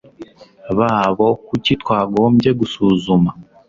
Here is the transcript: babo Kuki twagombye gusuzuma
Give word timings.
babo 0.77 1.27
Kuki 1.47 1.71
twagombye 1.81 2.49
gusuzuma 2.59 3.31